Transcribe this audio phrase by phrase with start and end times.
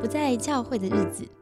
[0.00, 1.39] 不在教会的日子。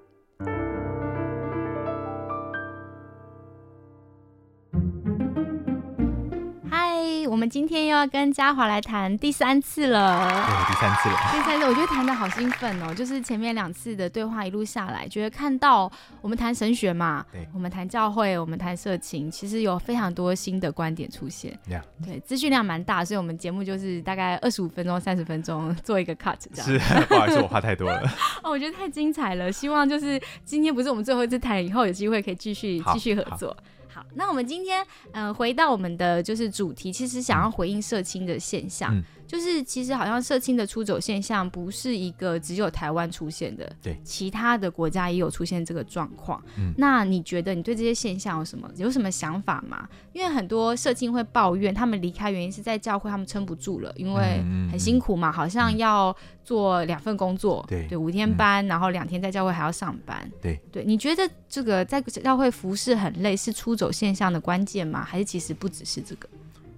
[7.39, 11.16] 们今天又要跟嘉华来谈第三次了，对，第三次了。
[11.30, 15.90] 第三次，我觉得谈的好兴奋哦，就是前面两次的对话一路下来，觉得看到
[16.21, 21.57] 我们谈神学嘛，对，我们谈教会，我们谈色情，其实有非常多新的观点出现。
[22.04, 26.66] 对，资讯量蛮大，所以我们节目就是大概二十五分钟、三十分钟做一个 cut，这样。
[26.66, 28.02] 是， 不好意思，我话太多了。
[28.43, 33.56] 哦，我觉得太精彩了，希望就是今天不是我们最后一次谈，以后有机会可以继续继续合作。
[33.89, 38.95] 好，那我们今天呃回到我们的就是主题，其实想要回应社青的现象。
[39.28, 46.42] 就是其实好像社青的出走现象不是一个只有台湾出现的，对，其他的国家也有出现这个状况。
[46.56, 49.86] 嗯，那你觉得你对这些现象有什么有什么想法吗？
[50.14, 60.83] 因为很多社青会抱怨，他们离开原因是在教会他们撑不住了，因为很辛苦嘛，好像要做两份工作，对对，五天班，然后两天在教会还要上班，对对。
[60.86, 65.05] 你觉得这个在教会服侍很累，是出走现象的关键吗？
[65.05, 66.27] 还是其实不只是这个？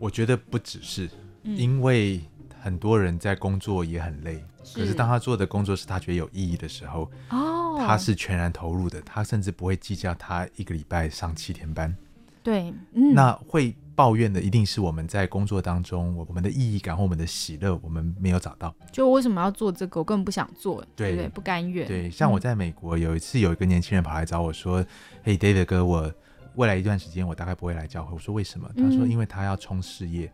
[0.01, 1.09] 我觉得不只是，
[1.45, 2.21] 因为。
[2.61, 4.45] 很多人在工作也很累，
[4.75, 11.95] 可是当他做的工作是他觉得有意义的时候，哦，他是全然投入的，他甚至不会计较他一个礼拜上七天班。
[12.43, 18.75] 对，嗯那会抱怨的一定是我们在工作当中，我们的意义感或我们的喜乐，我们没有找到。
[18.91, 20.01] 就为什么要做这个？
[20.01, 21.29] 我根本不想做，对对？
[21.29, 21.87] 不甘愿。
[21.87, 24.83] 对，像我在美国有一次，有一个年轻人跑来找我说
[25.23, 26.11] ：“嘿，David 哥，我
[26.55, 30.33] 未来一段时间我大概不会来教会。”我说：“为什么？”他说：“因为他要冲事业。”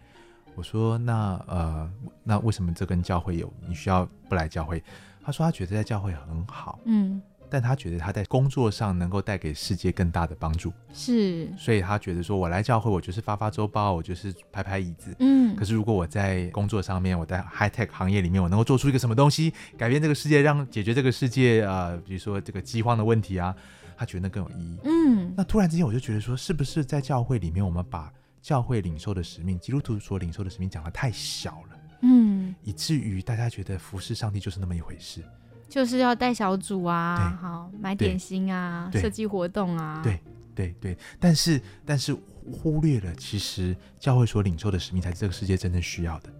[0.57, 1.91] 我说那呃，
[2.25, 3.53] 那为什么这跟教会有？
[3.69, 4.83] 你需要不来教会？
[5.23, 23.55] 他说他觉得在教会很好，嗯，但他觉得他在工作上能够带给世界更大的帮助，是，所以他觉得说我来教会，我就是发发周报，我就是拍拍椅子，嗯，可是如果我在工作上面，我在 high tech 行业里面，我能够做出一个什么东西，改变这个世界，让解决这个世界呃，比如说这个饥荒的问题啊，
[23.97, 28.12] 他觉得那更有意义，嗯，那突然之间我就觉得说，是不是在教会里面，我们把
[28.47, 35.21] 教会领受的使命，基督徒所领受的使命讲的太小了，嗯，以至于大家觉得服侍上帝就是那么一回事，
[35.69, 40.21] 就是要带小组啊，好买点心啊，设计活动啊，对
[40.55, 42.17] 对对，但是但是
[42.53, 46.33] 忽略了，其实教会所领受的使命才是这个世界真正需要的。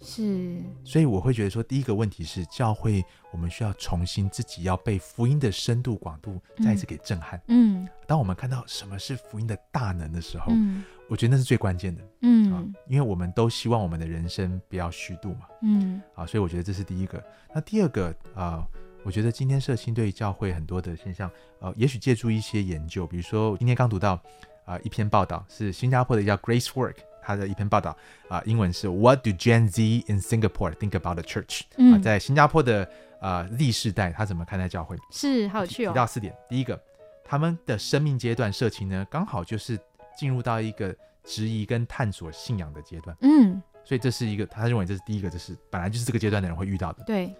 [0.00, 7.42] 是，所以我会觉得说，第一个问题是教会，我们需要重新自己要被福音的深度广度再一次给震撼。
[7.48, 12.02] 嗯，当我们看到什么是福音的大能的时候，嗯，我觉得那是最关键的。
[12.22, 15.46] 嗯，啊因为我们都希望我们的人生不要虚度嘛。
[15.62, 17.22] 嗯，啊，所以我觉得这是第一个。
[17.54, 18.66] 那第二个啊，
[19.02, 21.30] 我觉得今天社青对教会很多的现象，
[21.60, 24.20] 呃，也许借助一些研究，比如说今天刚读到
[24.64, 26.96] 啊一篇报道，是新加坡的叫 Grace Work。
[27.20, 27.94] 他的一篇报道
[28.28, 31.60] 啊，英文是 What do Gen Z in Singapore think about the church？
[31.76, 34.96] 啊，在新加坡的呃 Z 世代，他怎么看待教会？
[35.12, 35.90] 是，好有趣哦。
[35.90, 36.80] 提到四点，第一个，
[37.22, 39.78] 他们的生命阶段社青呢，刚好就是
[40.18, 43.16] 进入到一个质疑跟探索信仰的阶段。
[43.20, 47.04] 嗯，所以这是一个，他认为这是第一个，这是本来就是这个阶段的人会遇到的。
[47.04, 47.32] 对。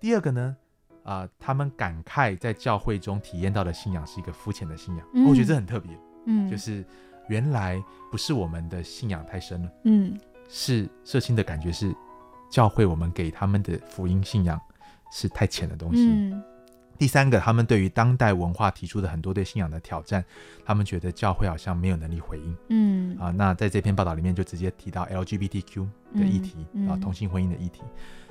[0.00, 0.56] 第二个呢，
[1.04, 5.06] 啊，他们感慨在教会中体验到的信仰是一个肤浅的信仰。
[5.28, 5.96] 我觉得这很特别。
[6.26, 6.84] 嗯，就是。
[7.28, 10.14] 原来不是我们的信仰太深了，嗯，
[10.46, 11.90] 是社青的感觉是
[12.50, 14.60] 教会我们给他们的福音信仰
[15.10, 16.06] 是太浅的东西。
[16.06, 16.42] 嗯，
[16.98, 20.24] 第三个，他们对于当代文化提出的很多对信仰的挑战，
[20.64, 22.56] 他们觉得教会好像没有能力回应。
[22.68, 27.82] 嗯，啊，那在这篇报道里面就直接提到 LGBTQ 的议题啊，同性婚姻的议题。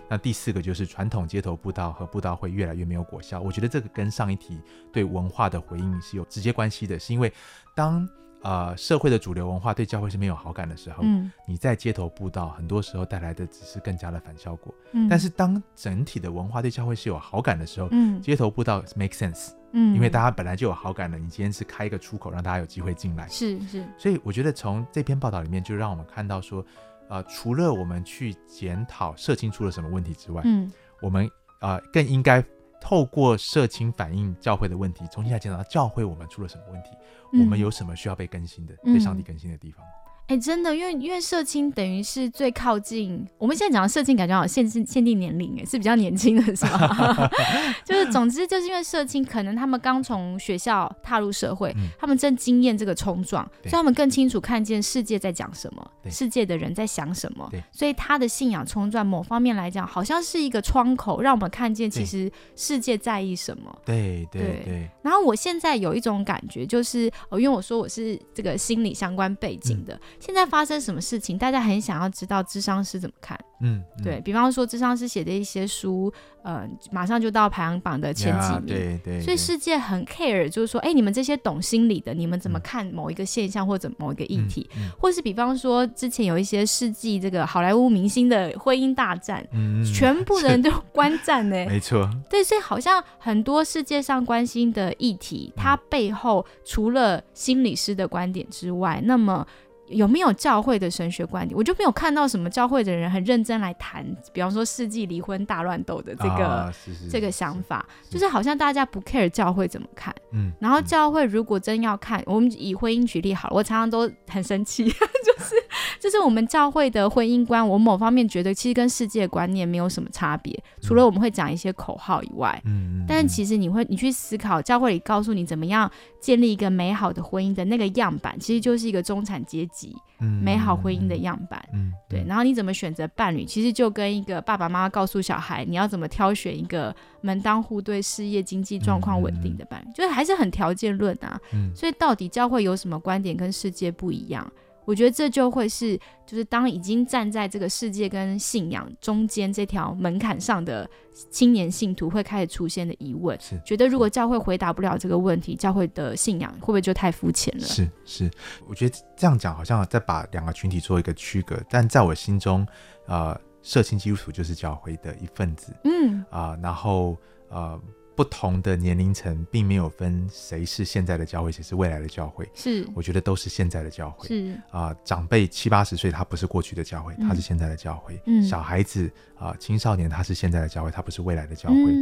[0.10, 3.40] 那第四个就是传统街头布道和布道会越来越没有果效。
[3.40, 4.60] 我觉得这个跟上一题
[4.92, 7.32] 对文化的回应是有直接关系的，是因为
[7.74, 8.08] 当
[8.44, 14.74] 呃，社会的主流文化对教会是没有好感的时候，嗯，你在街头布道，很多时候带来的只是更加的反效果。
[14.92, 23.86] 嗯，但是当整体的文化对教会是有好感的时候，嗯，街头布道 make sense，嗯，因为大家本来就有好感了，你今天是开一个出口，让大家有机会进来，是是。
[23.98, 26.66] 所以我觉得从这篇报道里面，就让我们看到说，
[27.08, 30.70] 呃，除了我们去检讨社青出了什么问题之外，嗯，
[31.02, 31.30] 我们
[31.62, 32.44] 啊更应该
[32.84, 36.90] 透过社情反映教会的问题，重新来检讨教会我们出了什么问题。
[37.32, 39.86] 我们有什么需要被更新的、被上帝更新的地方？
[40.28, 47.30] 哎，真的，因为因为社青等于是最靠近我们现在讲的社青，感觉好像限制限定年龄，哎，是比较年轻的，是吧？
[47.84, 63.78] 就是总之就是因为社青可能他们刚从学校踏入社会，他们正经验这个冲撞，所以他们更清楚看见世界在讲什么，世界的人在想什么，所以他的信仰冲撞某方面来讲，好像是一个窗口，让我们看见其实世界在意什么。
[63.86, 64.90] 对对对。
[65.04, 70.00] 然后我现在有一种感觉，就是哦，因为我说我是这个心理相关背景的。
[70.20, 76.12] 现在发生什么事情，大家很想要知道智商师怎么看，嗯，对比方说智商师写的一些书，
[76.44, 79.22] 呃，马上就到排行榜的前几名，对对。
[79.22, 84.70] 所以世界很 care，就是说，哎，你们这些懂心理的，你们怎么看某一个现象或者某一个议题，
[85.00, 89.42] 或是比方说之前有一些世纪这个好莱坞明星的婚姻大战，
[89.86, 91.56] 全部人都观战呢？
[91.66, 92.10] 没错。
[92.30, 99.48] 对，所以好像很多世界上关心的议题，它背后除了心理师的观点之外，那么。
[99.94, 101.58] 有没有教会的神学观点？
[101.58, 106.74] 我就没有看到什么教会的人很认真来谈，比方说世纪离婚大乱斗的这个
[107.10, 110.14] 这个想法，就是好像大家不 care 教会怎么看。
[110.32, 115.56] 嗯，然后教会如果真要看，我们以婚姻举例好了，我常常都很生气， 就是
[116.00, 125.90] 就是我们教会的婚姻观，我某方面觉得其实跟世界观念没有什么差别，除了我们会讲一些口号以外，嗯，但是其实你会你去思考，教会里告诉你怎么样
[126.24, 129.94] 建立一个美好的婚姻的那个样板，其实就是一个中产阶级。
[130.42, 141.38] 美好婚姻的样板，嗯，对，然后你怎么选择伴侣，其实就跟一个爸爸妈妈告诉小孩你要怎么挑选一个门当户对、事业经济状况稳定的伴侣，就是还是很条件论啊。
[141.52, 144.50] 嗯，所以到底教会有什么观点跟世界不一样？
[144.86, 150.90] 我觉得这就会是，就是当已经站在这个世界跟信仰中间这条门槛上的
[151.30, 157.64] 青年信徒会开始出现的疑问，是觉得如果教会回答不了这个问题，教会的信仰会不会就太肤浅了？
[157.64, 158.32] 是是，
[158.68, 162.68] 我觉得这样讲好像在把两个群体做一个区隔，但在我心中，
[163.08, 167.18] 呃，社青基督徒就是教会的一份子，嗯啊，然后
[167.50, 167.80] 呃。
[168.16, 172.48] 不同的年龄层，并没有分谁是现在的教会，谁是未来的教会。
[172.54, 174.28] 是，我觉得都是现在的教会。
[174.28, 178.22] 是啊，长辈七八十岁，他不是过去的教会，他是现在的教会。
[178.26, 181.94] 嗯，小孩子啊，青少年，他是现在的教会，他不是未来的教会。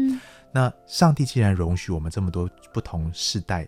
[0.51, 3.65] 那上帝既然容许我们这么多不同世代，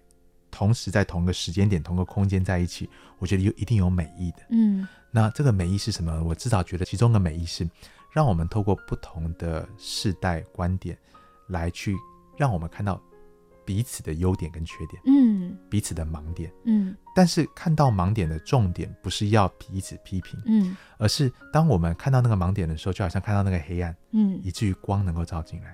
[0.51, 4.38] 同时在同一个时间点、同个空间在一起，我觉得有一定有美意的。
[4.50, 6.22] 嗯，那这个美意是什么？
[6.24, 7.66] 我至少觉得其中的美意是，
[8.12, 10.98] 让我们透过不同的世代观点
[11.48, 11.95] 来去。
[12.38, 13.01] 让我们看到
[13.65, 25.74] 彼此的优点跟缺点，嗯，彼此的盲点，嗯，但是看到盲点的重点不是要彼此批评，嗯，而是当我们看到那个盲点的时候，就好像看到那个黑暗，嗯，以至于光能够照进来，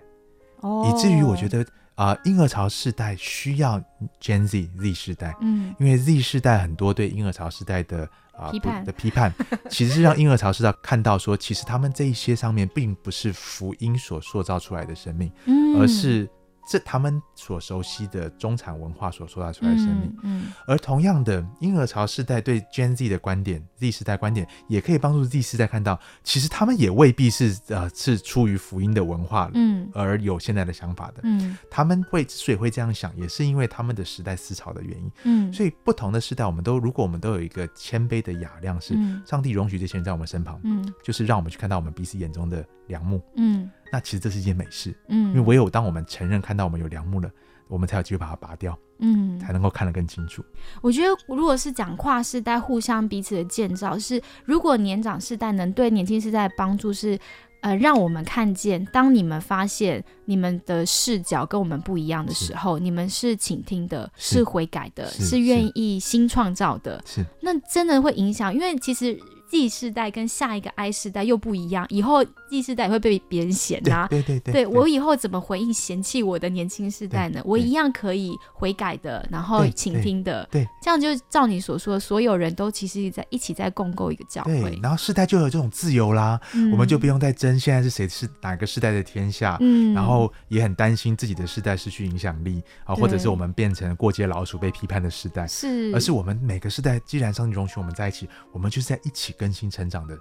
[0.62, 1.66] 哦，以至于我觉得
[1.96, 3.82] 啊，婴儿潮世代需要
[4.22, 8.52] Gen Z Z 世代，嗯，因为 Z 世代很多对婴儿潮世代的啊
[8.86, 9.34] 的批判，
[9.72, 16.30] 其实是让婴儿潮世代看到说，其实他们这一些上面并不是福音所塑造出来的生命，嗯，而是。
[16.70, 38.96] 这他们所熟悉的中产文化所塑造出来的生命，嗯，而同样的婴儿潮世代对 Gen Z 的观点，Z 世代观点也可以帮助 Z 世代看到，其实他们也未必是呃是出于福音的文化，嗯，而有现在的想法的，嗯，他们会之所以会这样想，也是因为他们的时代思潮的原因，嗯，所以不同的时代，我们都如果我们都有一个谦卑的雅量，是
[39.26, 43.68] 上帝容许这些人在我们身旁，嗯，就是让我们去看到我们彼此眼中的良木，嗯。
[43.92, 47.30] 那其实这是一件美事，嗯，因为唯有当我们承认看到我们有良木了，
[47.68, 50.44] 我们才有机会把它拔掉，嗯，才能够看得更清楚。
[50.82, 57.18] 我觉得如果是讲跨世代互相彼此的建造，是如果年长世代能对年轻世代帮助，是
[57.62, 69.20] 呃让我们看见，当你们发现你们的视角跟我们不一样的时候，你们是倾听的，是悔改的，是愿意新创造的，是那真的会影响，因为其实。
[69.50, 74.08] Z 世代跟下一个 I 世代又不一样，以后 Z 世代也会被别人嫌呐。
[74.10, 77.42] 对对对，对我以后怎么回应嫌弃我的年轻世代呢？
[77.44, 80.48] 我一样可以悔改的，然后倾听的。
[80.52, 84.80] 对，这样就照你所说，所有人都其实在一起在共构一个教会。
[84.84, 86.40] 然后世代就有这种自由啦，
[86.72, 89.58] 我们就不用再争现在是谁是哪个世代的天下。
[89.62, 95.48] 嗯，然后也很担心自己的世代失去影响力啊，或者是我们变成过街老鼠被批判的时代。
[95.48, 99.34] 是，而是我们每个世代既然上帝容许我们在一起，我们就是在一起。
[99.40, 100.20] 更新成长的，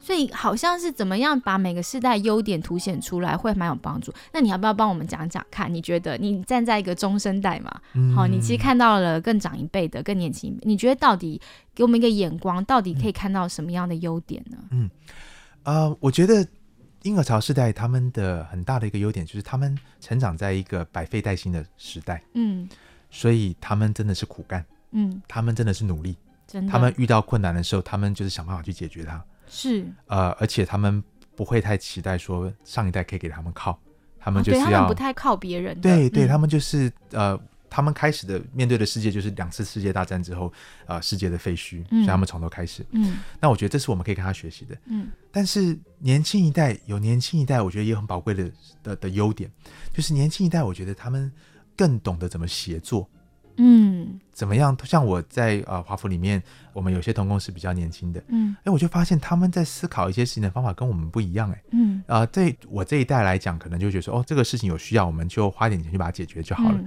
[0.00, 4.12] 所以好像是怎么样把每个世代优点凸显出来，会蛮有帮助。
[4.32, 5.72] 那你要不要帮我们讲讲看？
[5.72, 7.70] 你觉得你站在一个中生代嘛？
[8.16, 11.40] 好，你其实看到了更长一辈的、更年轻，你觉得到底
[11.72, 14.58] 给我们一个眼光，到底可以看到什么样的优点呢？
[14.72, 14.90] 嗯，
[15.62, 16.44] 呃，我觉得。
[17.02, 22.68] 婴儿潮世代他们的很大的一个优点就是他们成长在一个百废待兴的时代，嗯，
[23.10, 26.16] 所以他们真的是苦干，嗯，他们真的是努力，
[26.46, 31.02] 真的，他们遇到困难的时候，他们就是想办法去解决它，是，呃，而且他们
[31.34, 33.78] 不会太期待说上一代可以给他们靠，
[34.18, 37.38] 他们就是要不太靠别人，对，对他们就是呃。
[37.70, 40.52] 他们开始的面对的世界就是两次世界大战之后，
[40.86, 42.84] 呃，世界的废墟，所以他们从头开始。
[42.90, 44.76] 嗯，那我觉得这是我们可以跟他学习的。
[44.86, 48.50] 嗯，但是年轻一代有年轻一代，我觉得也很宝贵的
[48.82, 49.48] 的的优点，
[49.94, 51.30] 就是年轻一代，我觉得他们
[51.76, 53.08] 更懂得怎么协作。
[53.62, 54.74] 嗯，怎么样？
[54.84, 66.80] 像我在呃华府里面，我们有些同工是比较年轻的，嗯，哎，我就发现他们在思考一些事情的方法跟我们不一样，哎，嗯，啊，对我这一代来讲，可能就觉得说，哦，这个事情有需要，我们就花点钱去把它解决就好了。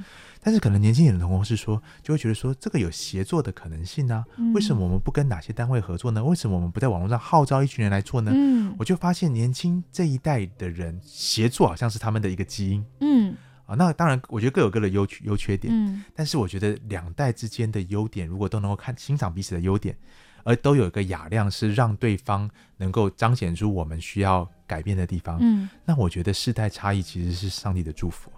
[0.44, 6.24] 但是可能年轻点的同工是说，就会觉得说，这个有协作的可能性啊，为什么我们不跟哪些单位合作呢？
[6.24, 8.32] 为什么我们不在网络上号召一群人来做呢？
[8.36, 13.36] 嗯，我就发现年轻这一代的人协作好像是他们的一个基因，嗯。
[13.66, 15.74] 啊，那当然，我觉得各有各的优优缺点。
[15.74, 19.96] 嗯，但是我觉得两代之间的优点，如果都能够看欣赏彼此的优点，
[20.44, 25.38] 而都有一个雅量，是让对方能够彰显出我们需要改变的地方。
[25.40, 28.30] 嗯，那我觉得世代差异其实是上帝的祝福。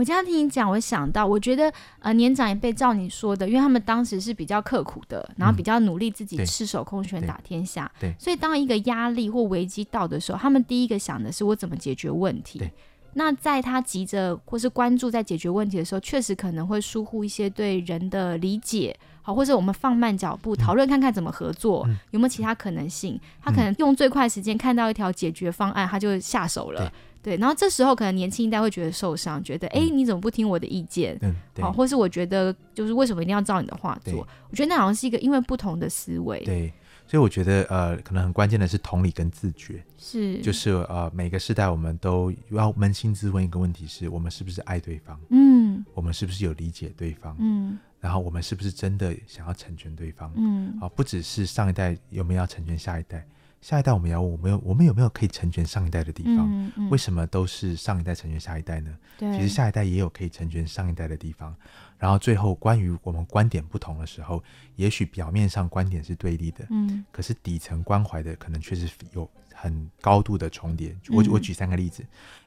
[0.00, 7.90] 我这样听你讲，我想到，我觉得呃，年长一辈照你说的，因为他们当时是比较刻苦的，然后比较努力，自己赤手空拳打天下。
[8.00, 12.58] 对，所以当一个压力或危机到的时候，他们第一个想的是我怎么解决问题。
[12.58, 12.72] 对。
[13.12, 23.20] 那在他急着或是关注在解决问题的时候，确实可能会疏忽一些对人的理解，好，或者我们放慢脚步讨论看看怎么合作，有没有其他可能性？
[23.42, 26.90] 他可能用最快时间看到一条解决方案，他就下手了。
[27.22, 31.18] 对，然后这时候可能年轻一代会觉得受伤，觉得哎，你怎么不听我的意见？
[31.22, 34.26] 嗯好，或是我觉得就是为什么一定要照你的话做？
[34.50, 36.40] 我觉得那好像是一个因为不同的思维。
[36.44, 36.72] 对。
[37.06, 45.18] 所以我觉得，呃，可能很关键的是同理跟自觉，是，就是呃，每个时代我们都要扪心自问一个问题：是我们是不是爱对方？
[45.30, 47.36] 嗯，我们是不是有理解对方？
[47.40, 50.32] 嗯，然后我们是不是真的想要成全对方？
[50.36, 53.26] 嗯，啊，不只是上一代有没有要成全下一代。
[53.60, 56.72] 下一代我们要问，我们有我们有没有可以成全上一代的地方？
[56.90, 58.96] 为什么都是上一代成全下一代呢？
[59.18, 61.54] 其实下一代也有可以成全上一代的地方。
[61.98, 64.42] 然后最后，关于我们观点不同的时候，
[64.76, 70.96] 也许表面上观点是对立的，嗯，可是底层关怀的可能确实有很高度的重叠。
[71.10, 72.02] 我我举三个例子，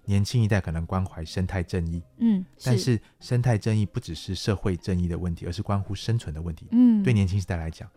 [0.06, 6.68] 年轻一代可能关怀生态正义，嗯，但是生态正义不只是社会正义的问题，而是关乎生存的问题。
[6.72, 7.88] 嗯，对年轻时代来讲。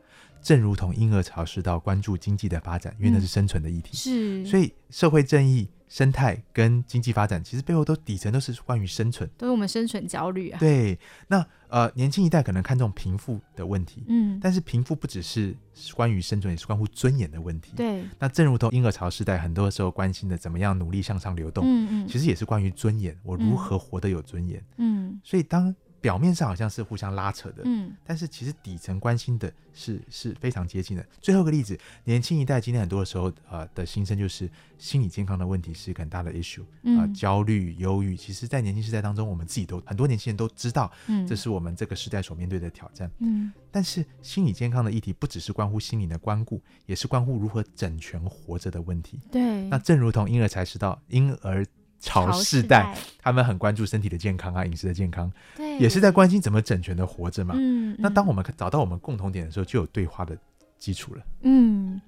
[0.43, 3.97] 正如同婴儿潮时到关注经济的发展，因为那是生存的议题。
[3.97, 10.59] 是，所以社会正义、生态跟经济发展，其实背后都底层都是关于生存，都是我们生存焦虑啊。
[10.61, 10.97] 对，
[11.27, 15.57] 那呃，年轻一代可能看重贫富的问题，嗯，但是贫富不只是
[15.97, 17.73] 关于生存，也是关乎尊严的问题。
[17.75, 24.65] 对，那正如同婴儿潮时代，很多时候关心的怎么样努力向上流动，嗯嗯，其实也是关于尊严，我如何活得有尊严。
[24.77, 25.75] 嗯，所以当。
[26.07, 31.05] 表面上好像是互相拉扯的，嗯，但是其实底层关心的是是非常接近的。
[31.21, 34.49] 最后一个例子，年轻一代今天很多的时候，呃，的心声就是
[34.79, 36.63] 心理健康的问题是一个很大的 issue，
[36.97, 49.19] 啊，焦虑、忧郁，其实，在年轻时代当中，我们自己都很多年轻人都知道，嗯，这是我们这个时代所面对的挑战，嗯，但是心理健康的议题不只是关乎心理的关顾，也是关乎如何整全活着的问题。
[49.33, 51.67] 对，那正如同婴儿才知道婴儿。
[52.01, 57.55] 潮世代，他们很关注身体的健康啊，饮食的健康，对，也是在关心怎么整全的活着嘛。
[57.59, 60.37] 嗯，那当我们找到我们共同点的时候，就有对话的
[60.79, 61.23] 基础了。
[61.43, 62.01] 嗯，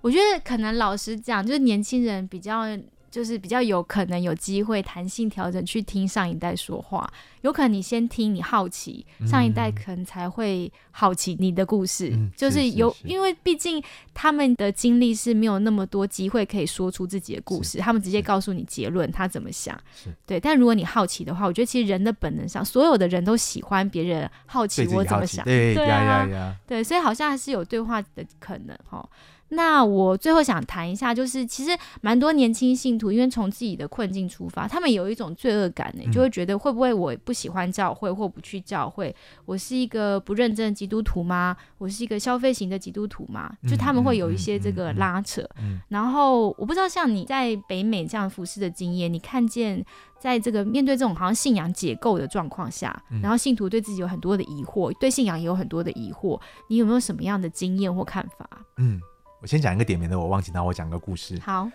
[0.00, 2.64] 我觉得可能老实讲，就是年轻人比较。
[3.10, 7.10] 就是比较有可能有机会弹性调整去听上一代说话，
[7.42, 12.12] 有可能你先听，你好奇，上一代可能才会好奇你的故事。
[12.36, 19.78] 就是有，因为毕竟他们的经历是没有那么多机会可以说出自己的故事，他们直接告诉你结论，他怎么想。
[20.26, 20.38] 对。
[20.38, 25.44] 但如果你好奇的话，我觉得其实人的本能上，所有的人都喜欢别人好奇我怎么想。
[25.44, 29.08] 对啊，对，所以好像还是有对话的可能哈。
[29.50, 39.14] 那我最后想谈一下，就是其实蛮多年轻信徒，因为从自己的困境出发，他们有一种罪恶感呢，就会觉得会不会我不喜欢教会或不去教会，
[39.46, 41.56] 我是一个不认真的基督徒吗？
[41.78, 43.50] 我是一个消费型的基督徒吗？
[43.66, 45.42] 就他们会有一些这个拉扯。
[45.88, 49.82] 然后我不知道像你在北美这样服侍的经验，你看见
[50.18, 56.38] 在这个面对这种好像信仰解构的状况下，然后信徒对自己有很多的疑惑，对信仰也有很多的疑惑，
[56.68, 58.48] 你有没有什么样的经验或看法？
[58.76, 59.00] 嗯。
[59.40, 60.50] 我先讲一个点，名的我忘记。
[60.52, 61.38] 然后我讲个故事。
[61.40, 61.70] 好，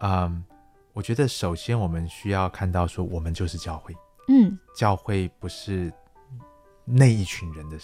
[0.00, 0.44] 嗯，
[0.92, 3.94] 我觉得首先我们需要看到说，我们就是教会。
[4.28, 5.92] 嗯，教会不是
[6.84, 7.76] 那一群人的，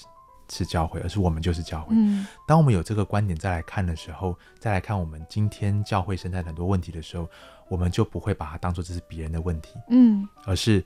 [0.48, 1.96] 是教会，而是我们就是教会。
[1.96, 7.28] 嗯，当我们有这个观点再来看的时候，再来看我们今天教会生态很多问题的时候，
[7.68, 9.74] 我们就不会把它当做这是别人的问题。
[9.88, 10.84] 嗯，而是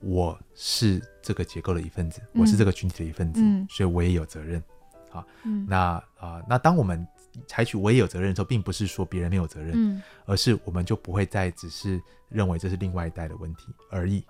[0.00, 4.62] 我是这个结构的一份子，我是这个群体的一份子，所以我也有责任。
[5.10, 5.26] 好，
[5.66, 7.04] 那啊，那当我们
[7.46, 14.24] 采取我也有责任的时候，并不是说别人没有责任，嗯，而是我们就不会再只是认为这是另外一代的问题而已。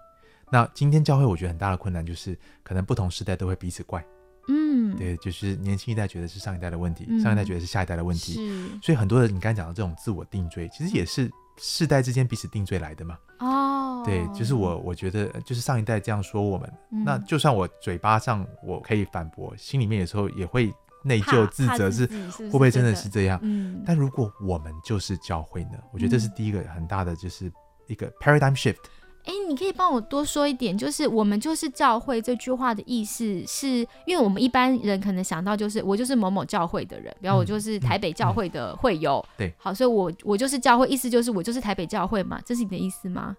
[0.52, 4.04] 那今天教会我觉得很大的困难就是，可能不同时代都会彼此怪，
[4.48, 8.68] 嗯，对，就是年轻一代觉得是上一代的问题，上一代觉得是下一代的问题，是。
[8.82, 13.16] 所以很多的你刚才讲的这种自我定罪，其实也是世代之间彼此定罪来的嘛。
[13.38, 16.72] 哦，对，就是我我觉得就是上一代这样说我们，
[17.04, 23.38] 那就算我嘴巴上我可以反驳，心里面有时候也会内疚自责，是会不会真的是这样？
[23.42, 23.82] 嗯。
[23.86, 25.78] 但如果我们就是教会呢？
[25.92, 27.50] 我觉得这是第一个很大的，就是
[27.86, 28.76] 一个 paradigm shift。
[29.24, 43.36] 哎，你可以帮我多说一点，就是我们就是教会这句话的意思，是因为我们一般人可能想到就是我就是某某教会的人，比如我就是台北教会的会友，对，好，所以我我就是教会，意思就是我就是台北教会嘛，这是你的意思吗？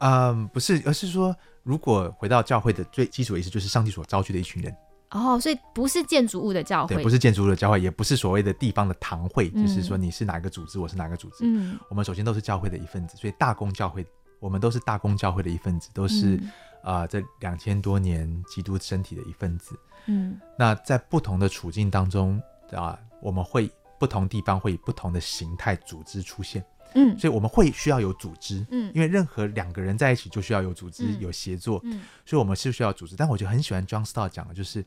[0.00, 4.76] 嗯，不是，而是说如果回到教会的最基础的意思，就是上帝所招聚的一群人。
[5.10, 14.06] 哦，所以不是建筑物的教会，对，不是建筑物的教会，也不是所谓的地方的堂会，就是说你是哪个组织，我是哪个组织，嗯，我们首先都是教会的一份子，所以大公教会。
[14.38, 16.38] 我们都是大公教会的一份子，都是
[16.84, 19.74] 啊，这两千多年基督身体的一份子。
[20.04, 26.62] 嗯，那在不同的处境当中啊，我们会不同地方会以不同的形态组织出现。
[26.96, 28.66] 嗯，所以我们会需要有组织。
[28.70, 31.80] 嗯，因为任何两个人在一起就需要有组织、有协作。
[31.84, 33.14] 嗯，所以我们是需要组织。
[33.14, 34.84] 但我就很喜欢 John Stott 讲的，就是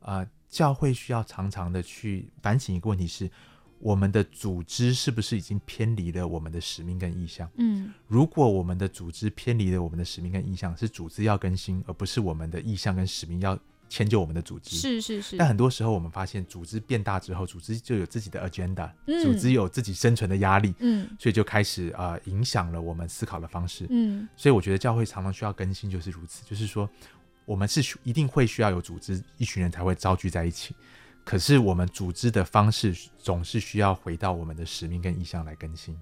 [0.00, 3.30] 呃，教会需要常常的去反省一个问题是。
[3.84, 7.50] 我们的组织是不是已经偏离了我们的使命跟意向？
[7.56, 13.58] 嗯，如果我们的组织偏离了我们的使命跟意向，是组织要更新，而不是我们的意向跟使命要
[13.92, 14.74] 迁就我们的组织。
[14.74, 15.36] 是是是。
[15.36, 18.90] 但很多时候我们发现，组织变大之后，组织就有自己的 agenda，
[19.22, 23.86] 组织有自己生存的压力，嗯，所以就开始啊影响了我们思考的方式。
[23.90, 26.88] 嗯，所以我觉得教会常常需要更新，就是如此，就是说
[27.44, 30.74] 我们是一定会需要有组织，一群人才会招聚在一起。
[31.24, 35.94] 可是我们组织的方式总是需要回到我们的使命跟意向来更新。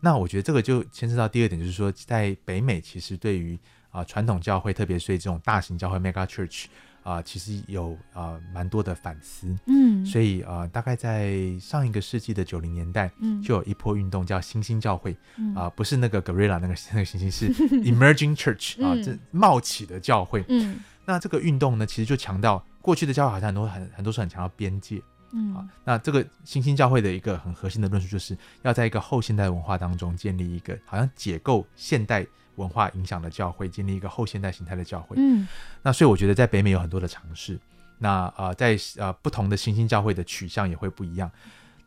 [0.00, 3.58] 那我觉得这个就牵涉到第二点，就是说在北美其实对于
[3.90, 6.64] 啊传统教会，特别是这种大型教会 （mega church）
[7.02, 9.54] 啊，其实有啊蛮多的反思。
[9.66, 15.16] 嗯，所以啊大概在上一个世纪的九零年代，嗯，就有一波运动叫新兴教会。
[15.54, 17.48] 啊，不是那个 gorilla 那个 那个星星， 是
[17.82, 20.44] emerging church 啊，这冒起的教会。
[20.48, 22.64] 嗯，那这个运动呢，其实就强调。
[22.80, 25.00] 过去的教会好像很多很很多是很强调边界，
[25.32, 35.16] 嗯啊，那这个新兴教会的一个很核心的论述，就是要在一个后现代文化当中建立一个好像解构现代文化影响的教会，建立一个后现代形态的教会。
[35.18, 35.46] 嗯，
[35.82, 37.58] 那所以我觉得在北美有很多的尝试，
[37.98, 41.30] 那呃在呃不同的新兴教会的取向也会不一样。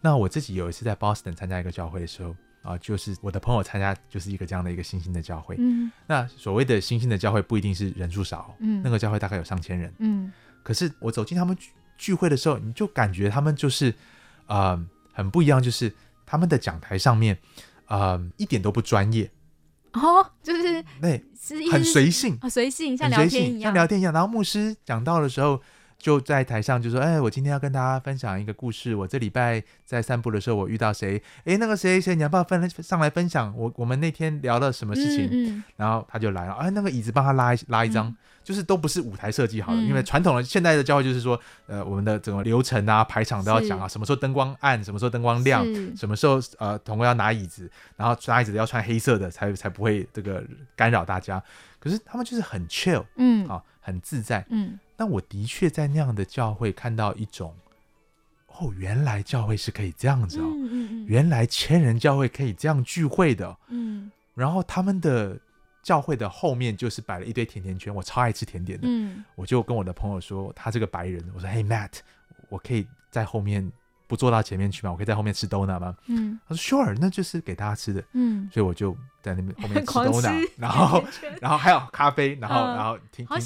[0.01, 2.35] 那我自己有一次在 Boston 参加一个教会的时候。
[2.65, 5.55] 啊，就是我的朋友参加，就是一个这样的一个新兴的教会。
[5.59, 10.33] 嗯，那所谓的新兴的教会不一定是人数少，嗯，那个教会大概有上千人，嗯。
[10.63, 13.93] 可是我走进他们聚聚会的时候，你就感觉他们就是，
[14.47, 15.93] 呃，很不一样，就是
[16.25, 17.37] 他们的讲台上面，
[17.85, 19.29] 呃，一点都不专业。
[19.95, 21.23] 哦，就是对，
[21.71, 24.13] 很随性，随性，像聊天一样，像聊天一样。
[24.13, 25.59] 然后牧师讲到的时候。
[25.97, 28.95] 就在台上就说：“哎，我今天要跟大家分享一个故事。
[28.95, 31.21] 我这礼拜在散步的时候，我遇到谁？
[31.45, 33.51] 哎，那个谁谁，你要不要分上来分享？
[33.57, 35.63] 我我们那天聊了什么事情？
[35.77, 36.53] 然后他就来了。
[36.53, 50.43] 哎，那个椅子帮他拉一拉一张，就是都不是舞台设计好的，因为传统的现代的教会就是说，呃，我们的整个流程啊、排场都要讲啊，什么时候灯光暗，什么时候灯光亮，什么时候呃，同工要拿椅子，然后拿椅子要穿黑色的，才才不会这个
[50.75, 51.41] 干扰大家。
[51.79, 57.53] 可是他们就是很 chill，嗯，啊，很自在，嗯。”但我的确在那样的教会看到一种，
[58.47, 60.45] 哦，原来教会是可以这样子哦，
[61.07, 65.39] 原来千人教会可以这样聚会的，嗯，然后他们的
[65.83, 71.99] 教会的后面就是摆了一堆甜甜圈，我超爱吃甜点的，嗯，我就跟我的朋友说，他这个白人，我说，嘿，Matt，
[72.49, 73.71] 我可以在后面。
[74.07, 74.91] 不坐到前面去吗？
[74.91, 75.95] 我可以在后面吃 donut 吗？
[76.07, 78.03] 嗯，他说 sure，那就是给大家吃的。
[78.13, 81.03] 嗯，所以我就在那边后面吃 donut，然后
[81.41, 83.39] 然后还有咖啡，然后然后听听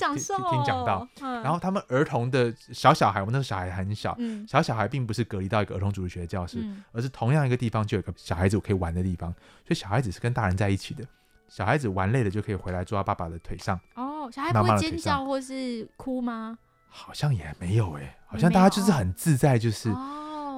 [0.65, 4.17] 讲到，然后他们儿童的小小孩，我们那个小孩很小，
[4.48, 9.32] 小小孩并不是隔离到一个儿童主日学的教室，而是同样一个地方就有个小孩子我可以玩的地方，
[9.65, 11.06] 所以小孩子是跟大人在一起的，
[11.48, 13.80] 小孩子玩累了就可以回来坐到爸爸的腿上。
[13.95, 16.58] 哦，小孩不会尖叫或是哭吗？
[16.91, 19.93] 好像也没有哎，好像大家就是很自在，就是。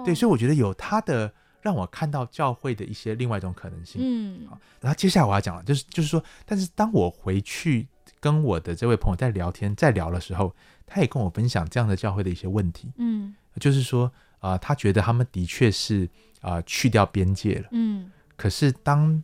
[0.04, 4.02] 对，所以我觉得有他的让我看到教会的一些另外一种可能性。
[4.04, 7.88] 嗯，好，然后接下来我要讲了，就是就是说，但是当我回去
[8.20, 12.92] 跟我的这位朋友在聊天、在聊的时候，他也跟我分享这样的教会的一些问题。
[12.98, 16.10] 嗯，就是说啊，他觉得他们的确是
[16.42, 17.68] 啊去掉边界了。
[17.72, 19.24] 嗯，可是当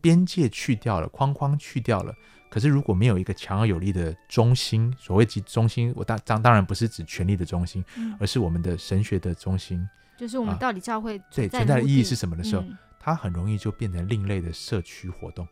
[0.00, 2.14] 边界去掉了，框框去掉了，
[2.50, 7.84] 可是如果没有一个强而有力的中心，所谓集中心，我当当当然不是指权力的中心，
[8.18, 9.86] 而是我们的神学的中心。
[10.16, 12.64] 就是我们到底教会对存在的意义是什么的时候，
[13.00, 15.46] 它很容易就变成另类的社区活动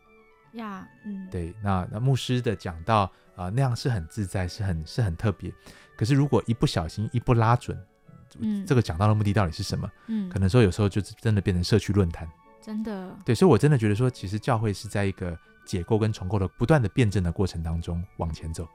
[0.53, 0.87] 呀。
[1.05, 5.53] 嗯，对，那那牧师的讲到啊，那样是很自在，是很是很特别。
[5.97, 7.77] 可是如果一不小心一不拉准，
[8.39, 9.89] 嗯，这个讲到的目的到底是什么？
[10.07, 12.27] 嗯，可能说有时候就真的变成社区论坛。
[12.61, 13.15] 真的。
[13.25, 18.67] 对，所以我真的觉得说，其实教会是在一个解构跟重构的不断的辩证的过程当中往前走。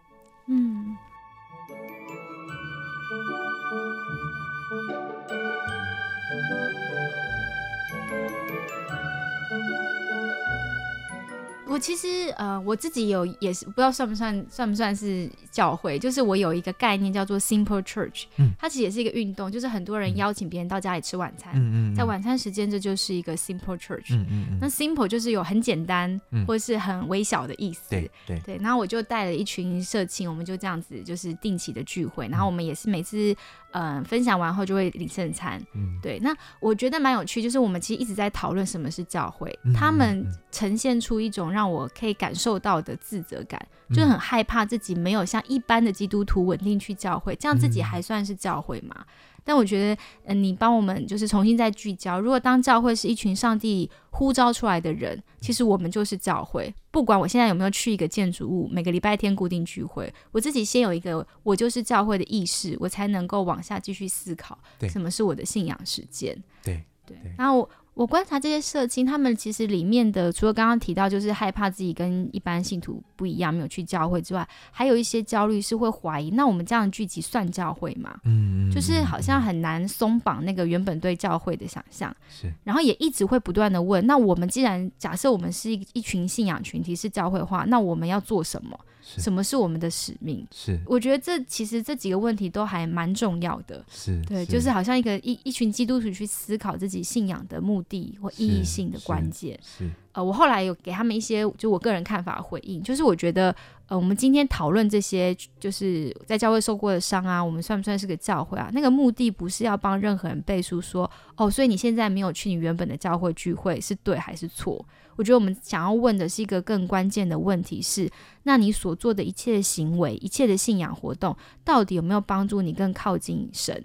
[11.69, 24.19] 我其实呃，我自己有也是不知道算不算算不算是教会，就是我有一个概念叫做 Simple Church，嗯，它其实也是一个运动，就是很多人邀请别人到家里吃晚餐，嗯嗯，在晚餐时间这就是一个 Simple Church，
[24.61, 28.41] 那 Simple 就是有很简单或者是很微小的意思，对对。
[28.41, 33.37] 对，然后我就带了一群社青，我们就这样子就是定期的聚会，然后我们也是每次。
[33.73, 35.63] 嗯，分享完后就会领圣餐。
[35.75, 36.19] 嗯，对。
[36.21, 39.57] 那我觉得蛮有趣，就是我们其实一直在讨论什么是教会。
[39.75, 49.05] 他们呈现出一种让我可以感受到的自责感，就是很害怕自己没有像一般的基督徒稳定去教会，这样自己还算是教会吗？
[49.49, 52.21] 但我觉得，嗯，你帮我们就是重新再聚焦。
[52.21, 56.75] 如果当教会是一群上帝呼召出来的人，其实我们就是教会。
[56.91, 64.59] 不管我现在有没有去一个建筑物，每个礼拜天固定聚会，我自己先有一个我就是教会的意识，我才能够往下继续思考，
[64.91, 66.37] 什么是我的信仰实践。
[66.63, 67.67] 对对，然后。
[67.88, 78.19] 我观察这些社青，他们其实里面的除了刚刚提到，就是害怕自己跟一般信徒不一样，没有去教会之外，还有一些焦虑是会怀疑，那我们这样的聚集算教会吗？
[78.25, 82.15] 嗯，就是好像很难松绑那个原本对教会的想象。
[82.29, 88.79] 是，然后也一直会不断的问，那我们既然假设我们是一一群信仰群体是教会化，那我们要做什么？
[89.17, 90.47] 什么是我们的使命？
[90.55, 93.85] 是，我觉得这其实这几个问题都还蛮重要的。
[93.91, 99.59] 是对，就是好像一个一一群基督徒去思考自己信仰的目的或意义性的关键。
[99.63, 103.55] 是，呃，我后来有给他们一些就我个人看法回应，就是我觉得。
[103.91, 108.69] 呃，我们今天讨论这些，就是在教会受过的伤啊，我们算不算是个教会啊？
[108.75, 114.85] 那个目的不是要帮任何人背书说，哦，所以你现在没有去你原本的教会聚会是对还是错？
[115.17, 118.11] 我觉得我们想要问的是一个更关键的问题是，
[118.43, 123.83] 那你所做的一切行为、一切的信仰活动，到底有没有帮助你更靠近神？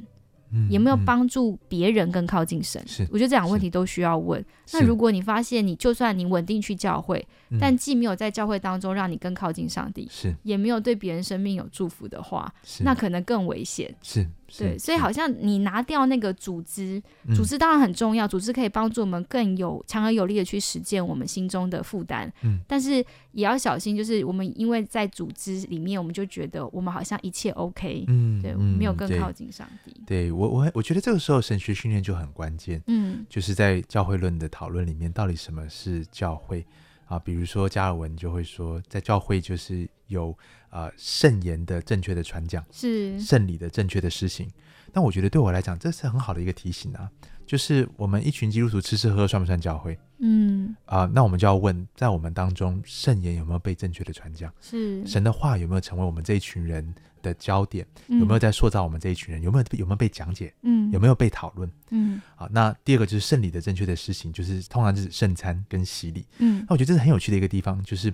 [0.70, 2.82] 有没有帮助别人更靠近神？
[2.88, 4.44] 是，我觉得这两个问题都需要问。
[4.72, 7.26] 那如果你发现你就算你稳定去教会，
[7.60, 13.94] 但既没有在教会当中让你更靠近上帝，是，也没有对别人生命有祝福的话，那可能更危险。
[14.02, 14.28] 是。
[14.58, 17.02] 对，所以好像你拿掉那个组织，
[17.36, 22.32] 组织当然很重要，组织可以帮助我们更有强而有力的去实践我们心中的负担。
[22.44, 29.96] 嗯，但是也要小心，就是我们因为在组织里面，我们就觉得我们好像一切 OK，嗯，对，没有更靠近上帝。
[30.06, 32.82] 对我，我我觉得这个时候神学训练就很关键。
[32.88, 36.66] 嗯，就是在教会论的讨论里面，到底什么是教会
[37.06, 37.18] 啊？
[37.18, 40.38] 比如说加尔文就会说，在教会就是有。
[40.76, 44.50] 呃，圣言的正确的传讲是圣礼的正确的施行，
[44.92, 47.08] 那我觉得对我来讲，这是很好的一个提醒啊。
[47.46, 49.96] 就是我们一群基督徒吃吃喝喝算不算教会？
[50.18, 54.52] 嗯啊，那我们就要问，在我们当中，圣言有没有被正确的传讲？
[54.60, 57.86] 是神的话有没有成为我们这一群人的焦点？
[58.08, 59.44] 有没有在塑造我们这一群人？
[59.44, 60.52] 有没有有没有被讲解？
[60.63, 61.70] 嗯，有没有被讨论？
[61.92, 66.26] 嗯，好，那第二个就是圣礼的正确的施行，就是通常就是圣餐跟洗礼。
[66.39, 68.12] 嗯，那我觉得这是很有趣的一个地方，就是。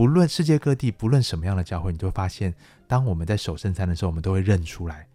[0.00, 2.54] 不论世界各地，不论什么样的教会，你就会发现，
[2.86, 5.06] 当我们在守圣餐的时候，我们都会认出来，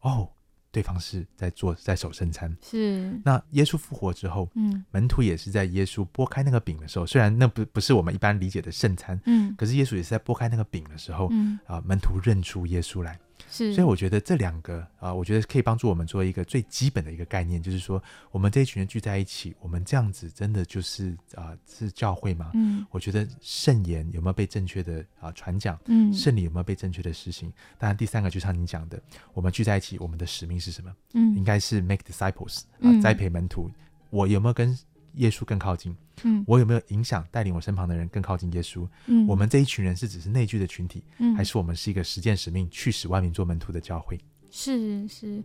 [0.00, 0.28] 哦，
[0.72, 2.52] 对方是在做在守圣餐。
[2.60, 3.16] 是。
[3.24, 13.16] 那耶稣复活之后，嗯，门徒也是在耶稣拨开那个饼的时候，虽然那不不是我们一般理解的圣餐，嗯，可是耶稣也是在拨开那个饼的时候，嗯啊，门徒认出耶稣来。
[13.52, 22.50] 是，所以我觉得这两个啊，我觉得可以帮助我们做一个最基本的一个概念，就是说，我们这一群人聚在一起，我们这样子真的就是啊，是教会吗？
[22.54, 25.78] 嗯，我觉得圣言有没有被正确的啊传讲？
[25.84, 27.52] 嗯，圣礼有没有被正确的实行？
[27.76, 28.98] 当然，第三个就像你讲的，
[29.34, 30.90] 我们聚在一起，我们的使命是什么？
[31.12, 33.70] 嗯，应该是 make disciples 啊，栽培门徒。
[34.08, 34.74] 我有没有跟？
[35.14, 35.94] 耶稣更靠近，
[36.24, 38.88] 嗯，我有没有影响带领我身旁的人更靠近耶稣？
[39.06, 44.18] 嗯，我们这一群人是只是内聚的群体，嗯，还是我们是一个实践使命、去使万民做门徒的教会？
[44.50, 45.42] 是是。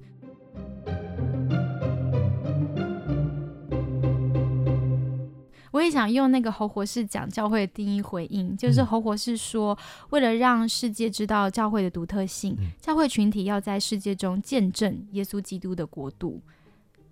[5.71, 9.77] 我也想用那个侯博士讲教会的定义回应，就是侯博士说，
[10.09, 16.41] 为了让世界知道教会的独特性，教会群体要在世界中见证耶稣基督的国度。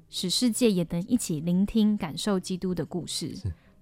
[0.10, 3.36] 使世界也能一起聆听、感受基督的故事。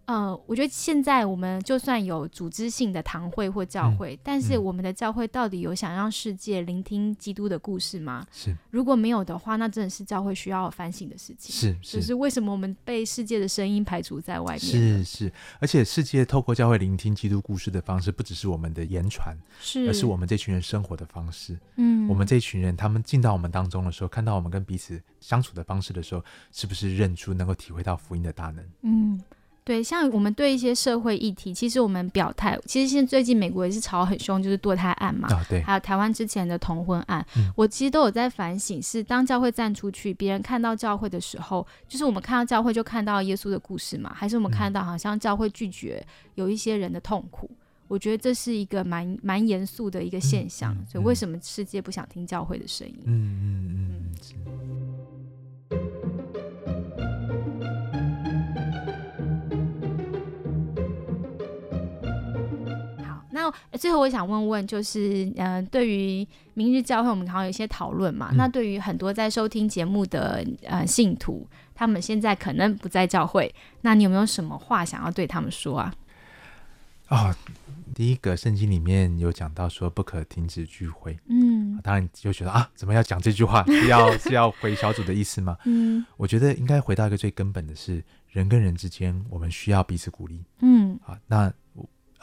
[0.05, 8.25] 呃，我觉得现在我们就算有组织性的堂会或教会，但是我们的教会到底有想让世界聆听基督的故事吗？
[8.31, 11.55] 是，如果没有的话，那真的是教会需要反省的事情。
[11.55, 14.59] 是，就是为什么我们被世界的声音排除在外面？
[14.59, 21.57] 是是，而且世界透过教会聆听基督故事的方式，不只是我们的言传，是，而是我们这群人生活的方式。
[21.77, 28.65] 嗯，我们这群人他们进到我们当中的时候，看到我们跟彼此相处的方式的时候，是不是认出能够体会到福音的大能？
[28.81, 29.21] 嗯。
[29.65, 47.49] 对，像我们对一些社会议题，其实我们表态，其实现在最近美国也是吵很凶，就是堕胎案嘛，啊对，还有台湾之前的同婚案，我其实都有在反省，是当教会站出去，别人看到教会的时候，就是我们看到教会就看到耶稣的故事嘛，还是我们看到好像教会拒绝有一些人的痛苦？
[47.87, 52.99] 我觉得这是一个蛮蛮严肃的一个现象，所以为什么世界不想听教会的声音？
[53.05, 55.02] 嗯嗯嗯。
[63.71, 68.31] 那最后我想问问，就是嗯，对于明日教会，我们好像有一些讨论嘛。
[68.35, 75.93] 那对于很多在收听节目的呃信徒，他们现在可能不在教会，那你有没有什么话想要对他们说啊？
[77.07, 77.35] 啊，
[77.93, 83.63] 第一个圣经里面有讲到说不可停止聚会，嗯，当然就觉得啊，怎么要讲这句话？
[83.69, 85.57] 是要是要回小组的意思吗？
[85.65, 90.43] 嗯，我觉得应该回到一个最根本的是，人跟人之间，我们需要彼此鼓励。
[90.61, 91.53] 嗯，啊，那。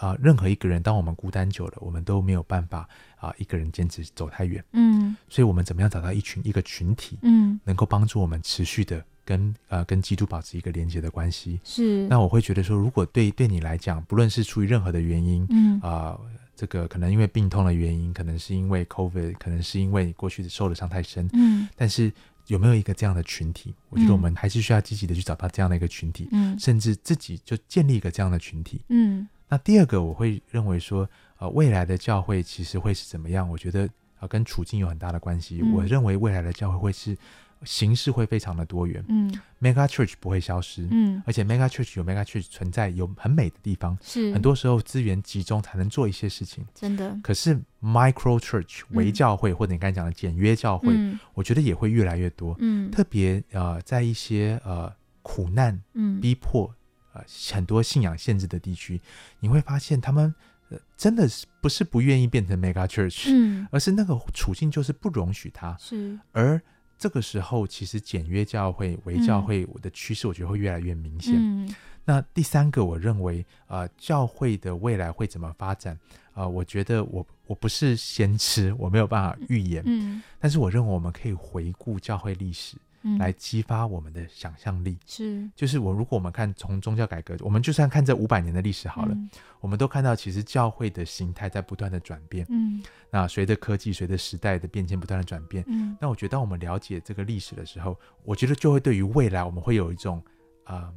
[0.00, 4.64] 啊，任何一个人，当我们孤单久了，我们都没有办法啊，一个人坚持走太远。
[4.72, 11.60] 嗯，所以，我们怎么样找到一群一个群体，嗯，能够帮助我们持续的跟呃跟基督保持一个连接的关系？
[11.62, 12.06] 是。
[12.08, 16.18] 那我会觉得说，如果对对你来讲，不论是出于任何的原因，嗯啊，
[16.56, 22.10] 这个可能因为病痛的原因，可能是因为 COVID，可能是因为你过去的受的伤太深，嗯，但是
[22.46, 23.74] 有没有一个这样的群体？
[23.90, 29.28] 我觉得我们还是需要积极的去找到这样的一个群体，嗯，甚至自己就建立一个这样的群体，嗯。
[29.50, 31.08] 那第二个，我会认为说，
[31.38, 33.48] 呃，未来的教会其实会是怎么样？
[33.50, 33.88] 我觉得
[34.20, 35.60] 啊，跟处境有很大的关系。
[35.74, 37.16] 我认为未来的教会会是
[37.64, 39.04] 形式会非常的多元。
[39.08, 39.28] 嗯
[39.60, 40.86] ，Mega Church 不会消失。
[40.90, 43.98] 嗯，而且 Mega Church 有 Mega Church 存在有很美的地方。
[44.00, 46.64] 是，很多时候资源集中才能做一些事情。
[46.74, 47.18] 真的。
[47.22, 50.94] 可是 Micro Church 微教会或者你刚才讲的简约教会，
[51.34, 52.54] 我觉得也会越来越多。
[52.60, 54.90] 嗯，特别呃，在一些呃
[55.22, 56.72] 苦难、嗯逼迫。
[57.12, 59.00] 呃，很多信仰限制的地区，
[59.40, 60.34] 你会发现他们
[60.68, 65.76] 呃，真的是不是不愿意变成 mega church，嗯，而是那个处境就是不容许他。
[65.78, 66.60] 是，而
[66.96, 71.34] 这个时候，其实简约教会、微教会我的趋势，我觉得会越来越明显。
[71.36, 75.98] 嗯，那第三个，我认为呃，教会的未来会怎么发展？
[76.34, 79.82] 啊，我觉得我我不是先知，我没有办法预言。
[79.84, 82.76] 嗯，但是我认为我们可以回顾教会历史。
[83.18, 89.16] 来激发我们的想象力，是，就是我如果我们看从宗教改革，我们就算看这五百年的历史好了，
[89.60, 100.22] 我们都看到其实教会的形态在不断的转变，嗯，那随着科技、随着时代的变迁不断的转变，嗯，那我觉得当我们了解这个历史的时候，我觉得就会对于未来我们会有一种
[100.64, 100.92] 啊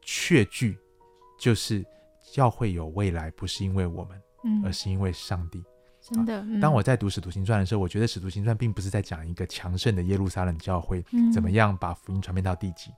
[0.00, 0.78] 确据，
[1.38, 1.84] 就是
[2.32, 5.62] 教会有未来不是因为我们，嗯，而是因为上帝。
[6.08, 12.92] 真的，当我在读《使徒行传》的时候，我觉得《使徒行传》并不是在讲一个强盛的耶路撒冷教会怎么样把福音传遍到地极，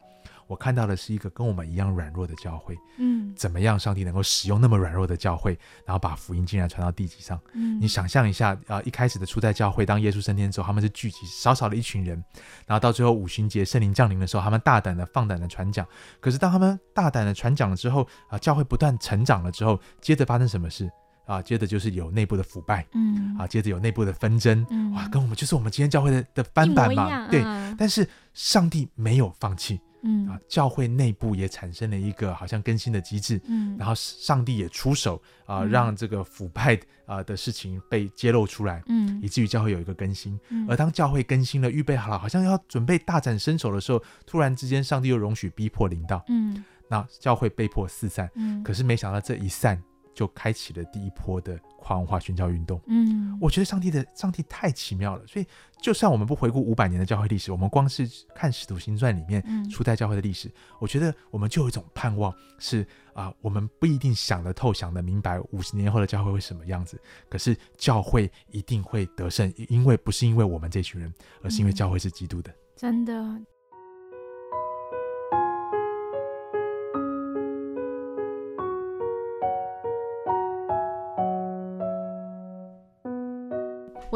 [0.47, 7.40] 我看到的是一个跟我们一样软弱的教会，嗯，怎么样上帝能够使用那么软弱的教会，然后把福音竟然传到地极上？
[7.55, 12.23] 嗯，你想象一下，啊，一开始的初代教会，当耶稣升天之后，他们是聚集少少的一群人，
[12.66, 15.87] 然后到最后五旬节圣灵降临的时候，他们大胆的放胆的传讲。
[16.21, 20.90] 可是当他们大胆的传讲了之后，啊，教会不断成长了之后，接着发生什么事？
[21.28, 27.42] 啊，接着就是有内部的腐败，嗯，啊，接着有内部的纷争，嗯，哇，跟我们就是我们今天教会的的翻版嘛，对，
[27.76, 49.78] 但是上帝没有放弃，嗯，啊，教会内部也产生了一个好像更新的机制，嗯，然后上帝也出手啊，让这个腐败啊的事情被揭露出来，嗯，以至于教会有一个更新，而当教会更新了，预备好了，好像要准备大展身手的时候，突然之间上帝又容许逼迫临到，嗯，那教会被迫四散，嗯，可是没想到这一散。
[50.18, 52.81] 就开启了第一波的跨文化宣教运动。
[52.88, 55.24] 嗯，我觉得上帝的上帝太奇妙了。
[55.28, 55.46] 所以，
[55.81, 58.04] 就算我们不回顾五百年的教会历史，我们光是
[58.35, 60.50] 看《使徒行传》里面初代教会的历史，
[60.81, 72.52] 我觉得我们就有一种盼望，是啊，我们不一定想得透、想得明白五十年后的教会会什么样子，可是教会一定会得胜，因为不是因为我们这群人，而是因为教会是基督的。
[72.74, 73.14] 真的。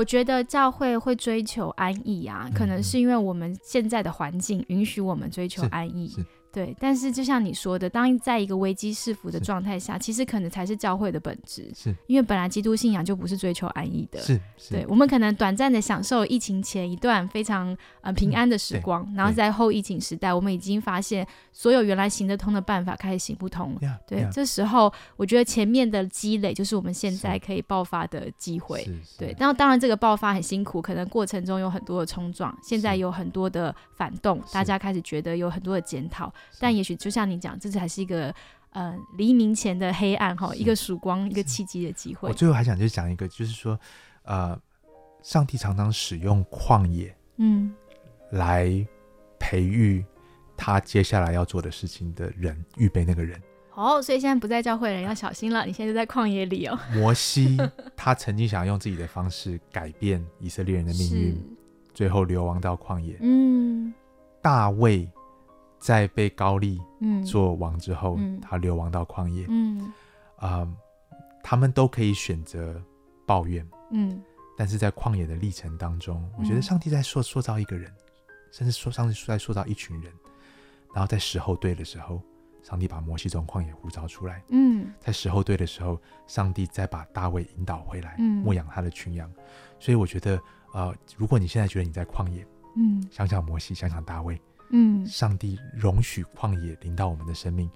[0.03, 6.13] 我觉得教会会追求安逸啊，可能是因为我们现在的环境允许我们追求安逸。
[6.53, 11.73] 对，但是就像你说的，当在一个危机四伏的状态下，其实可能才是教会的本质。
[11.75, 14.21] 是，因为本来基督信仰就不是追求安逸的。
[14.21, 14.39] 是，
[14.69, 23.99] 对，我们可能短暂的享受疫情前一段非常呃平安的时光，然后在后疫情时代，我们已经发现所有原来行得通的办法开始行不通了。
[24.07, 28.87] 对，这时候我觉得前面的积累就是我们现在可以爆发的机会。
[29.17, 36.31] 对，然后当然这个爆发很辛苦，可能过程中有很多的冲撞，现在有很多的反动，大家开始觉得有很多的检讨。
[36.61, 38.35] 但也许就像你讲，这才是一个
[38.71, 42.29] 呃黎明前的黑暗哈，一个曙光，一个契机的机会。
[42.29, 43.79] 我最后还想就讲一个，就是说，
[44.25, 44.59] 呃，
[45.23, 47.73] 上帝常常使用旷野，嗯，
[48.31, 48.87] 来
[49.39, 50.05] 培育
[50.57, 53.41] 他接下来要做的事情的人，预备那个人。
[53.75, 56.79] 哦，所以现在不在教会人要小心了，你现在就在旷野里哦。
[56.93, 57.57] 摩西
[57.97, 61.57] 他曾经想要用自己的方式改变以色列人的命运，
[61.95, 63.17] 最后流亡到旷野。
[63.23, 63.93] 嗯，
[64.43, 65.09] 大卫。
[65.83, 66.81] 在被高丽
[67.27, 69.47] 做王之后，他流亡到旷野。
[69.49, 69.93] 嗯，
[70.37, 70.67] 啊，
[71.43, 72.81] 他们都可以选择
[73.27, 73.69] 抱怨。
[73.91, 74.23] 嗯，
[74.57, 77.93] 但是在旷野的历程当中，我觉得上帝在塑塑造一个人，
[78.53, 80.13] 甚至说上帝在塑造一群人。
[80.95, 82.23] 然后在时候对的时候，
[82.63, 84.41] 上帝把摩西从旷野呼召出来。
[84.51, 89.29] 嗯，在时候对的时候，上帝再把大卫引导回来，牧养他的群羊。
[89.81, 90.41] 所以我觉得，
[90.75, 94.41] 呃，如果你现在觉得你在旷野，嗯，想想摩西，想想大卫。
[94.73, 97.71] 嗯，上帝容许旷野临到我们的生命，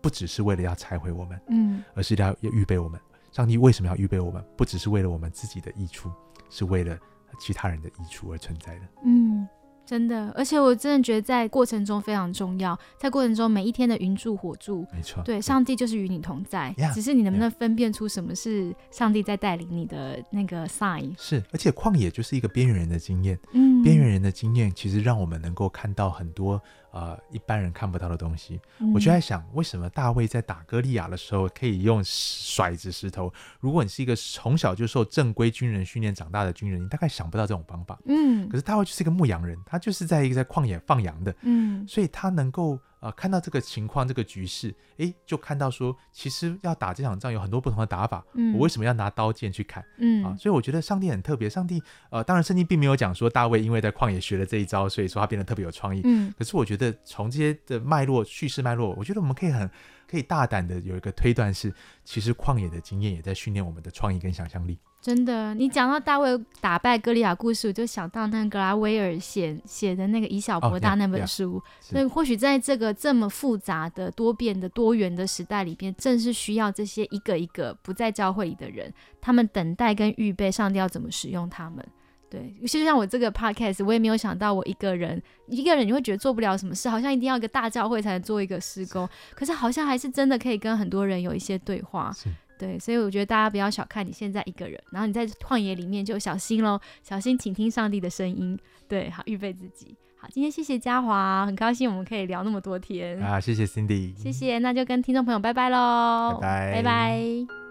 [0.00, 2.98] 不只是为了要拆毁我们，嗯，而是要要预备我们。
[3.30, 4.42] 上帝为什么要预备我们？
[4.56, 6.10] 不只是为了我们自己的益处，
[6.48, 6.98] 是为了
[7.38, 8.88] 其他人的益处而存在的。
[9.04, 9.46] 嗯。
[9.88, 21.14] 真的，而且我真的觉得在过程中非常重要，在过程中每一天的云柱火柱，没错，对，上帝就是与你同在，只是你能不能分辨出什么是上帝在带领你的那个 sign？
[21.16, 26.60] 是，而且旷野就是一个边缘人的经验，嗯，边缘人的经验其实让我们能够看到很多。
[26.90, 28.60] 呃，一般人看不到的东西，
[28.94, 33.32] 我就在想，为什么大卫在打歌利亚的时候可以用甩子石头？
[33.60, 37.98] 如果你是一个从小就受正规军人训练长大的军人，你大概想不到这种方法。
[38.06, 42.78] 嗯，可是大卫就是一个牧羊人，他就是在一个在旷野放羊的，嗯，所以他能够。
[43.00, 48.24] 呃，看到这个情况，这个局势，哎，就看到说，其实要打这场仗有很多不同的打法。
[48.34, 49.84] 嗯，我为什么要拿刀剑去砍？
[49.98, 51.48] 嗯啊，所以我觉得上帝很特别。
[51.48, 56.00] 上帝，呃，当然圣经并没有讲说大卫因为在旷野学了这一招，所以说他变得特别有创意。
[56.04, 59.70] 嗯，可是我觉得从这些的脉络、叙事脉络，我觉得我们可以很
[60.10, 61.72] 可以大胆的有一个推断是，
[62.04, 64.78] 其实旷野的经验也在训练我们的创意跟想象力。
[65.00, 71.62] 真的，你讲到大卫打败歌利亚故事，我就想到那格拉威尔写写的那个以小博大那本书。
[71.80, 81.82] 所以或许在这个这么复杂的、多变的、多元的时代里边，正是需要这些一个一个不在教会里的人，他们等待跟预备上帝要怎么使用他们。
[82.28, 89.08] 对，尤其就像我这个 podcast，我也没有想到我一个人，一个人你会觉得做不了什么事，好像一定要一个大教会才能做一个施工。
[89.34, 92.12] 可是好像还是真的可以跟很多人有一些对话。
[92.58, 98.58] 对，所以我觉得大家不要小看你现在一个人，然后你在旷野里面就小心喽，小心倾听上帝的声音。
[98.88, 99.96] 对，好，预备自己。
[100.16, 107.67] 好，今天谢谢嘉华，很高兴我们可以聊那么多天啊，谢谢 Cindy，谢谢，那就跟听众朋友拜拜喽，拜拜，拜拜。